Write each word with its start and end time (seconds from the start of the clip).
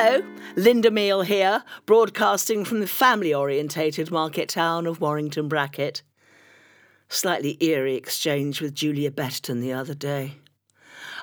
Hello, 0.00 0.22
Linda 0.54 0.92
Meal 0.92 1.22
here, 1.22 1.64
broadcasting 1.84 2.64
from 2.64 2.78
the 2.78 2.86
family 2.86 3.34
orientated 3.34 4.12
market 4.12 4.48
town 4.48 4.86
of 4.86 5.00
Warrington 5.00 5.48
Bracket. 5.48 6.02
Slightly 7.08 7.56
eerie 7.58 7.96
exchange 7.96 8.60
with 8.60 8.76
Julia 8.76 9.10
Betterton 9.10 9.60
the 9.60 9.72
other 9.72 9.94
day. 9.94 10.36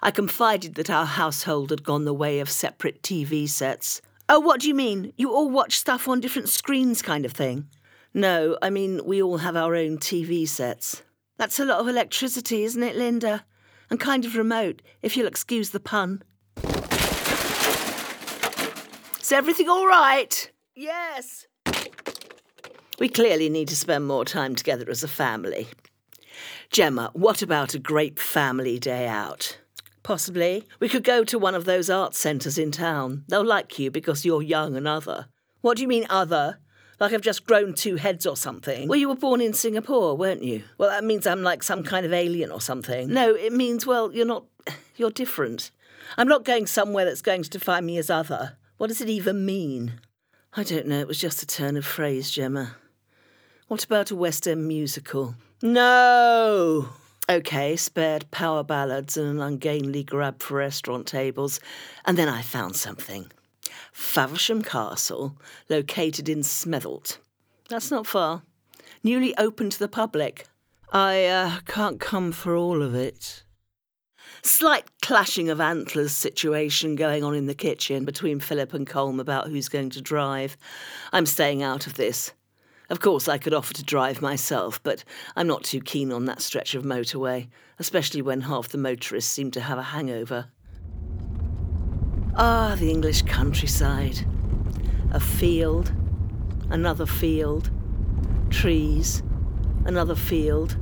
I 0.03 0.11
confided 0.11 0.75
that 0.75 0.89
our 0.89 1.05
household 1.05 1.69
had 1.69 1.85
gone 1.85 2.03
the 2.03 2.13
way 2.13 2.41
of 2.41 2.49
separate 2.49 3.01
TV 3.01 3.47
sets. 3.47 4.01
Oh, 4.27 4.41
what 4.41 4.59
do 4.59 4.67
you 4.67 4.75
mean? 4.75 5.13
You 5.15 5.31
all 5.31 5.49
watch 5.49 5.79
stuff 5.79 6.09
on 6.09 6.19
different 6.19 6.49
screens, 6.49 7.01
kind 7.01 7.23
of 7.23 7.31
thing? 7.31 7.69
No, 8.13 8.57
I 8.61 8.69
mean, 8.69 8.99
we 9.05 9.21
all 9.21 9.37
have 9.37 9.55
our 9.55 9.73
own 9.73 9.99
TV 9.99 10.45
sets. 10.45 11.01
That's 11.37 11.61
a 11.61 11.65
lot 11.65 11.79
of 11.79 11.87
electricity, 11.87 12.65
isn't 12.65 12.83
it, 12.83 12.97
Linda? 12.97 13.45
And 13.89 14.01
kind 14.01 14.25
of 14.25 14.35
remote, 14.35 14.81
if 15.01 15.15
you'll 15.15 15.27
excuse 15.27 15.69
the 15.69 15.79
pun. 15.79 16.23
Is 19.25 19.31
everything 19.31 19.67
all 19.67 19.87
right? 19.87 20.51
Yes. 20.75 21.47
We 22.99 23.09
clearly 23.09 23.49
need 23.49 23.67
to 23.69 23.75
spend 23.75 24.05
more 24.05 24.23
time 24.23 24.53
together 24.53 24.85
as 24.87 25.03
a 25.03 25.07
family. 25.07 25.67
Gemma, 26.69 27.09
what 27.13 27.41
about 27.41 27.73
a 27.73 27.79
great 27.79 28.19
family 28.19 28.77
day 28.77 29.07
out? 29.07 29.57
Possibly. 30.03 30.67
We 30.79 30.89
could 30.89 31.03
go 31.03 31.23
to 31.23 31.39
one 31.39 31.55
of 31.55 31.65
those 31.65 31.89
art 31.89 32.13
centres 32.13 32.59
in 32.59 32.69
town. 32.69 33.23
They'll 33.27 33.43
like 33.43 33.79
you 33.79 33.89
because 33.89 34.25
you're 34.25 34.43
young 34.43 34.75
and 34.75 34.87
other. 34.87 35.25
What 35.61 35.77
do 35.77 35.81
you 35.81 35.87
mean, 35.87 36.05
other? 36.07 36.59
Like 36.99 37.11
I've 37.11 37.21
just 37.21 37.47
grown 37.47 37.73
two 37.73 37.95
heads 37.95 38.27
or 38.27 38.37
something. 38.37 38.87
Well, 38.87 38.99
you 38.99 39.09
were 39.09 39.15
born 39.15 39.41
in 39.41 39.53
Singapore, 39.53 40.15
weren't 40.15 40.43
you? 40.43 40.61
Well, 40.77 40.91
that 40.91 41.03
means 41.03 41.25
I'm 41.25 41.41
like 41.41 41.63
some 41.63 41.81
kind 41.81 42.05
of 42.05 42.13
alien 42.13 42.51
or 42.51 42.61
something. 42.61 43.11
No, 43.11 43.33
it 43.33 43.53
means, 43.53 43.87
well, 43.87 44.13
you're 44.13 44.27
not. 44.27 44.45
You're 44.97 45.09
different. 45.09 45.71
I'm 46.15 46.27
not 46.27 46.45
going 46.45 46.67
somewhere 46.67 47.05
that's 47.05 47.23
going 47.23 47.41
to 47.41 47.49
define 47.49 47.87
me 47.87 47.97
as 47.97 48.11
other. 48.11 48.57
What 48.77 48.87
does 48.87 48.99
it 48.99 49.09
even 49.09 49.45
mean? 49.45 50.01
I 50.53 50.63
don't 50.63 50.87
know, 50.87 50.99
it 50.99 51.07
was 51.07 51.19
just 51.19 51.41
a 51.41 51.47
turn 51.47 51.77
of 51.77 51.85
phrase, 51.85 52.29
Gemma. 52.29 52.75
What 53.67 53.85
about 53.85 54.11
a 54.11 54.15
West 54.15 54.47
End 54.47 54.67
musical? 54.67 55.35
No! 55.61 56.89
Okay, 57.29 57.77
spared 57.77 58.29
power 58.31 58.63
ballads 58.63 59.15
and 59.15 59.27
an 59.27 59.41
ungainly 59.41 60.03
grab 60.03 60.41
for 60.41 60.57
restaurant 60.57 61.07
tables. 61.07 61.61
And 62.03 62.17
then 62.17 62.27
I 62.27 62.41
found 62.41 62.75
something. 62.75 63.31
Faversham 63.93 64.61
Castle, 64.61 65.37
located 65.69 66.27
in 66.27 66.39
Smethelt. 66.39 67.17
That's 67.69 67.89
not 67.89 68.05
far. 68.05 68.43
Newly 69.03 69.35
open 69.37 69.69
to 69.69 69.79
the 69.79 69.87
public. 69.87 70.47
I 70.91 71.25
uh, 71.25 71.59
can't 71.65 71.99
come 71.99 72.33
for 72.33 72.55
all 72.55 72.81
of 72.81 72.93
it. 72.93 73.44
Slight 74.45 74.85
clashing 75.01 75.49
of 75.49 75.59
antlers 75.59 76.11
situation 76.11 76.95
going 76.95 77.23
on 77.23 77.33
in 77.33 77.47
the 77.47 77.55
kitchen 77.55 78.05
between 78.05 78.39
Philip 78.39 78.75
and 78.75 78.85
Colm 78.85 79.19
about 79.19 79.47
who's 79.47 79.67
going 79.67 79.89
to 79.89 80.01
drive. 80.01 80.55
I'm 81.11 81.25
staying 81.25 81.63
out 81.63 81.87
of 81.87 81.95
this. 81.95 82.31
Of 82.91 82.99
course, 82.99 83.27
I 83.27 83.39
could 83.39 83.55
offer 83.55 83.73
to 83.73 83.83
drive 83.83 84.21
myself, 84.21 84.79
but 84.83 85.03
I'm 85.35 85.47
not 85.47 85.63
too 85.63 85.81
keen 85.81 86.11
on 86.11 86.25
that 86.25 86.41
stretch 86.41 86.75
of 86.75 86.83
motorway, 86.83 87.47
especially 87.79 88.21
when 88.21 88.41
half 88.41 88.69
the 88.69 88.77
motorists 88.77 89.31
seem 89.31 89.49
to 89.49 89.61
have 89.61 89.79
a 89.79 89.83
hangover. 89.83 90.45
Ah, 92.35 92.75
the 92.77 92.91
English 92.91 93.23
countryside. 93.23 94.27
A 95.11 95.19
field, 95.19 95.91
another 96.69 97.07
field, 97.07 97.71
trees, 98.51 99.23
another 99.85 100.15
field, 100.15 100.77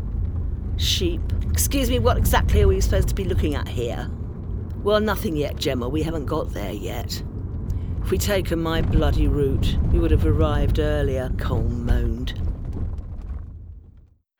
sheep. 0.78 1.22
Excuse 1.50 1.90
me, 1.90 2.00
what 2.00 2.18
exactly 2.18 2.62
are 2.62 2.68
we 2.68 2.82
supposed 2.82 3.08
to 3.10 3.16
be 3.16 3.26
looking 3.26 3.56
at 3.56 3.68
here? 3.68 4.10
Well, 4.84 5.00
nothing 5.00 5.36
yet, 5.36 5.56
Gemma. 5.56 5.88
We 5.88 6.04
haven't 6.04 6.26
got 6.26 6.54
there 6.54 6.74
yet. 6.74 7.24
If 8.02 8.12
we'd 8.12 8.22
taken 8.22 8.62
my 8.62 8.82
bloody 8.82 9.28
route, 9.28 9.78
we 9.92 10.00
would 10.00 10.12
have 10.12 10.26
arrived 10.26 10.80
earlier, 10.80 11.30
Colm 11.38 11.86
moaned. 11.86 12.34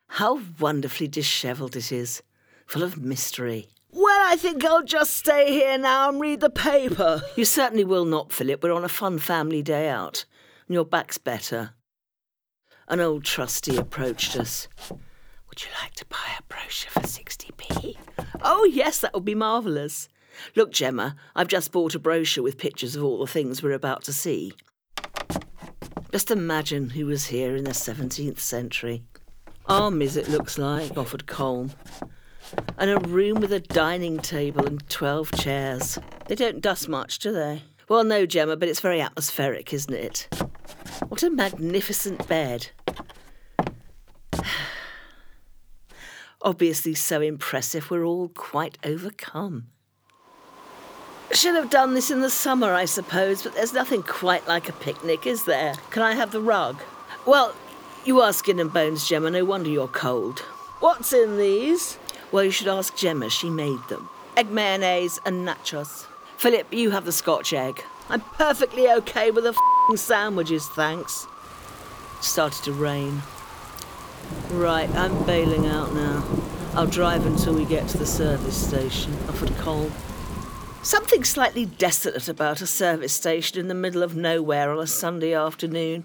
How 0.08 0.40
wonderfully 0.60 1.08
dishevelled 1.08 1.76
it 1.76 1.90
is, 1.90 2.22
full 2.66 2.82
of 2.82 2.98
mystery. 2.98 3.68
Well, 3.90 4.26
I 4.26 4.36
think 4.36 4.64
I'll 4.64 4.82
just 4.82 5.16
stay 5.16 5.52
here 5.52 5.78
now 5.78 6.08
and 6.08 6.20
read 6.20 6.40
the 6.40 6.50
paper. 6.50 7.22
You 7.36 7.44
certainly 7.44 7.84
will 7.84 8.04
not, 8.04 8.32
Philip. 8.32 8.62
We're 8.62 8.72
on 8.72 8.84
a 8.84 8.88
fun 8.88 9.18
family 9.18 9.62
day 9.62 9.88
out, 9.88 10.24
and 10.68 10.74
your 10.74 10.84
back's 10.84 11.16
better. 11.16 11.70
An 12.86 13.00
old 13.00 13.24
trustee 13.24 13.76
approached 13.76 14.36
us. 14.36 14.68
Would 15.54 15.62
you 15.62 15.70
like 15.80 15.94
to 15.94 16.04
buy 16.06 16.16
a 16.36 16.42
brochure 16.52 16.90
for 16.90 17.02
60p? 17.02 17.96
Oh, 18.42 18.64
yes, 18.64 18.98
that 18.98 19.14
would 19.14 19.24
be 19.24 19.36
marvellous. 19.36 20.08
Look, 20.56 20.72
Gemma, 20.72 21.14
I've 21.36 21.46
just 21.46 21.70
bought 21.70 21.94
a 21.94 22.00
brochure 22.00 22.42
with 22.42 22.58
pictures 22.58 22.96
of 22.96 23.04
all 23.04 23.20
the 23.20 23.30
things 23.30 23.62
we're 23.62 23.70
about 23.70 24.02
to 24.04 24.12
see. 24.12 24.54
Just 26.10 26.32
imagine 26.32 26.90
who 26.90 27.06
was 27.06 27.26
here 27.26 27.54
in 27.54 27.62
the 27.62 27.70
17th 27.70 28.40
century. 28.40 29.04
Armies, 29.66 30.16
it 30.16 30.28
looks 30.28 30.58
like, 30.58 30.98
offered 30.98 31.28
Colm. 31.28 31.70
And 32.76 32.90
a 32.90 32.98
room 33.08 33.38
with 33.38 33.52
a 33.52 33.60
dining 33.60 34.18
table 34.18 34.66
and 34.66 34.84
12 34.88 35.30
chairs. 35.36 36.00
They 36.26 36.34
don't 36.34 36.62
dust 36.62 36.88
much, 36.88 37.20
do 37.20 37.30
they? 37.30 37.62
Well, 37.88 38.02
no, 38.02 38.26
Gemma, 38.26 38.56
but 38.56 38.68
it's 38.68 38.80
very 38.80 39.00
atmospheric, 39.00 39.72
isn't 39.72 39.94
it? 39.94 40.26
What 41.06 41.22
a 41.22 41.30
magnificent 41.30 42.26
bed. 42.26 42.70
Obviously, 46.44 46.92
so 46.92 47.22
impressive, 47.22 47.90
we're 47.90 48.04
all 48.04 48.28
quite 48.28 48.76
overcome. 48.84 49.68
Should 51.32 51.54
have 51.54 51.70
done 51.70 51.94
this 51.94 52.10
in 52.10 52.20
the 52.20 52.28
summer, 52.28 52.74
I 52.74 52.84
suppose, 52.84 53.42
but 53.42 53.54
there's 53.54 53.72
nothing 53.72 54.02
quite 54.02 54.46
like 54.46 54.68
a 54.68 54.74
picnic, 54.74 55.26
is 55.26 55.46
there? 55.46 55.72
Can 55.90 56.02
I 56.02 56.14
have 56.14 56.32
the 56.32 56.42
rug? 56.42 56.82
Well, 57.26 57.54
you 58.04 58.20
are 58.20 58.34
skin 58.34 58.60
and 58.60 58.70
bones, 58.70 59.08
Gemma. 59.08 59.30
No 59.30 59.46
wonder 59.46 59.70
you're 59.70 59.88
cold. 59.88 60.40
What's 60.80 61.14
in 61.14 61.38
these? 61.38 61.98
Well, 62.30 62.44
you 62.44 62.50
should 62.50 62.68
ask 62.68 62.94
Gemma. 62.94 63.30
She 63.30 63.48
made 63.48 63.80
them. 63.88 64.10
Egg 64.36 64.50
mayonnaise 64.50 65.18
and 65.24 65.48
nachos. 65.48 66.04
Philip, 66.36 66.70
you 66.74 66.90
have 66.90 67.06
the 67.06 67.12
scotch 67.12 67.54
egg. 67.54 67.82
I'm 68.10 68.20
perfectly 68.20 68.90
okay 68.90 69.30
with 69.30 69.44
the 69.44 69.96
sandwiches, 69.96 70.66
thanks. 70.68 71.26
It 72.18 72.24
started 72.24 72.62
to 72.64 72.72
rain. 72.72 73.22
Right, 74.50 74.88
I'm 74.94 75.24
bailing 75.24 75.66
out 75.66 75.94
now. 75.94 76.24
I'll 76.74 76.86
drive 76.86 77.26
until 77.26 77.54
we 77.54 77.64
get 77.64 77.88
to 77.88 77.98
the 77.98 78.06
service 78.06 78.56
station, 78.56 79.12
offered 79.28 79.50
Colm. 79.50 79.90
Something 80.82 81.24
slightly 81.24 81.66
desolate 81.66 82.28
about 82.28 82.60
a 82.60 82.66
service 82.66 83.12
station 83.12 83.58
in 83.58 83.68
the 83.68 83.74
middle 83.74 84.02
of 84.02 84.14
nowhere 84.16 84.70
on 84.70 84.78
a 84.78 84.86
Sunday 84.86 85.32
afternoon. 85.32 86.04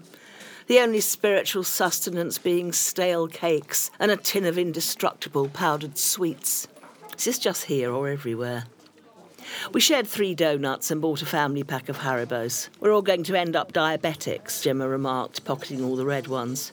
The 0.68 0.78
only 0.78 1.00
spiritual 1.00 1.64
sustenance 1.64 2.38
being 2.38 2.72
stale 2.72 3.26
cakes 3.28 3.90
and 3.98 4.10
a 4.10 4.16
tin 4.16 4.44
of 4.44 4.56
indestructible 4.56 5.48
powdered 5.48 5.98
sweets. 5.98 6.66
Is 7.18 7.24
this 7.24 7.38
just 7.38 7.64
here 7.64 7.92
or 7.92 8.08
everywhere? 8.08 8.64
We 9.72 9.80
shared 9.80 10.06
three 10.06 10.34
donuts 10.34 10.90
and 10.90 11.02
bought 11.02 11.22
a 11.22 11.26
family 11.26 11.64
pack 11.64 11.88
of 11.88 11.98
Haribos. 11.98 12.68
We're 12.78 12.92
all 12.92 13.02
going 13.02 13.24
to 13.24 13.38
end 13.38 13.56
up 13.56 13.72
diabetics, 13.72 14.62
Gemma 14.62 14.88
remarked, 14.88 15.44
pocketing 15.44 15.84
all 15.84 15.96
the 15.96 16.06
red 16.06 16.28
ones. 16.28 16.72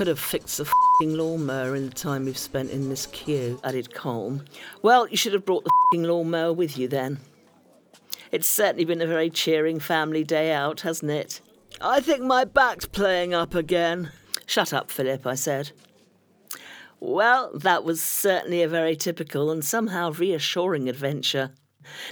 Could 0.00 0.06
have 0.06 0.18
fixed 0.18 0.56
the 0.56 0.64
f***ing 0.64 1.12
lawnmower 1.12 1.76
in 1.76 1.84
the 1.84 1.94
time 1.94 2.24
we've 2.24 2.38
spent 2.38 2.70
in 2.70 2.88
this 2.88 3.04
queue, 3.04 3.60
added 3.62 3.90
Colm. 3.90 4.46
Well, 4.80 5.06
you 5.06 5.18
should 5.18 5.34
have 5.34 5.44
brought 5.44 5.64
the 5.64 5.68
f***ing 5.68 6.04
lawnmower 6.04 6.54
with 6.54 6.78
you 6.78 6.88
then. 6.88 7.18
It's 8.32 8.48
certainly 8.48 8.86
been 8.86 9.02
a 9.02 9.06
very 9.06 9.28
cheering 9.28 9.78
family 9.78 10.24
day 10.24 10.52
out, 10.52 10.80
hasn't 10.80 11.10
it? 11.10 11.42
I 11.82 12.00
think 12.00 12.22
my 12.22 12.46
back's 12.46 12.86
playing 12.86 13.34
up 13.34 13.54
again. 13.54 14.10
Shut 14.46 14.72
up, 14.72 14.90
Philip, 14.90 15.26
I 15.26 15.34
said. 15.34 15.72
Well, 16.98 17.50
that 17.58 17.84
was 17.84 18.00
certainly 18.02 18.62
a 18.62 18.68
very 18.68 18.96
typical 18.96 19.50
and 19.50 19.62
somehow 19.62 20.12
reassuring 20.12 20.88
adventure. 20.88 21.50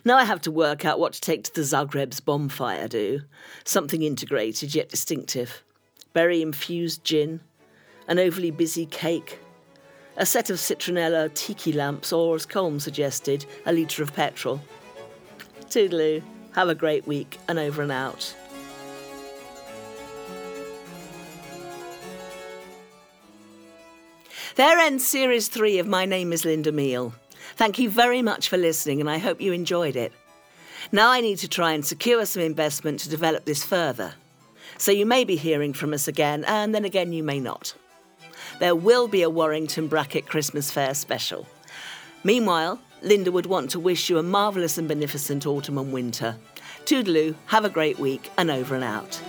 Now 0.04 0.18
I 0.18 0.24
have 0.24 0.42
to 0.42 0.50
work 0.50 0.84
out 0.84 1.00
what 1.00 1.14
to 1.14 1.22
take 1.22 1.44
to 1.44 1.54
the 1.54 1.62
Zagreb's 1.62 2.20
bonfire 2.20 2.86
do. 2.86 3.22
Something 3.64 4.02
integrated 4.02 4.74
yet 4.74 4.90
distinctive. 4.90 5.64
Berry 6.12 6.42
infused 6.42 7.02
gin, 7.02 7.40
an 8.08 8.18
overly 8.18 8.50
busy 8.50 8.86
cake, 8.86 9.38
a 10.16 10.26
set 10.26 10.50
of 10.50 10.56
citronella 10.56 11.32
tiki 11.34 11.72
lamps, 11.72 12.12
or 12.12 12.34
as 12.34 12.44
Colm 12.44 12.80
suggested, 12.80 13.46
a 13.64 13.72
litre 13.72 14.02
of 14.02 14.12
petrol. 14.12 14.60
Toodaloo. 15.66 16.22
Have 16.52 16.70
a 16.70 16.74
great 16.74 17.06
week 17.06 17.38
and 17.46 17.58
over 17.58 17.82
and 17.82 17.92
out. 17.92 18.34
There 24.56 24.78
ends 24.78 25.06
series 25.06 25.46
three 25.46 25.78
of 25.78 25.86
My 25.86 26.04
Name 26.04 26.32
is 26.32 26.44
Linda 26.44 26.72
Meal. 26.72 27.12
Thank 27.54 27.78
you 27.78 27.88
very 27.88 28.22
much 28.22 28.48
for 28.48 28.56
listening, 28.56 29.00
and 29.00 29.08
I 29.08 29.18
hope 29.18 29.40
you 29.40 29.52
enjoyed 29.52 29.94
it. 29.94 30.12
Now 30.90 31.10
I 31.10 31.20
need 31.20 31.38
to 31.38 31.48
try 31.48 31.74
and 31.74 31.84
secure 31.84 32.26
some 32.26 32.42
investment 32.42 32.98
to 33.00 33.08
develop 33.08 33.44
this 33.44 33.62
further. 33.62 34.14
So 34.78 34.90
you 34.90 35.06
may 35.06 35.22
be 35.22 35.36
hearing 35.36 35.74
from 35.74 35.92
us 35.92 36.08
again, 36.08 36.44
and 36.44 36.74
then 36.74 36.84
again 36.84 37.12
you 37.12 37.22
may 37.22 37.38
not. 37.38 37.74
There 38.58 38.74
will 38.74 39.06
be 39.06 39.22
a 39.22 39.30
Warrington 39.30 39.86
Bracket 39.86 40.26
Christmas 40.26 40.70
Fair 40.70 40.94
special. 40.94 41.46
Meanwhile, 42.24 42.80
Linda 43.02 43.30
would 43.30 43.46
want 43.46 43.70
to 43.70 43.80
wish 43.80 44.10
you 44.10 44.18
a 44.18 44.22
marvellous 44.22 44.78
and 44.78 44.88
beneficent 44.88 45.46
autumn 45.46 45.78
and 45.78 45.92
winter. 45.92 46.36
Toodaloo, 46.84 47.36
have 47.46 47.64
a 47.64 47.70
great 47.70 48.00
week, 48.00 48.30
and 48.36 48.50
over 48.50 48.74
and 48.74 48.82
out. 48.82 49.22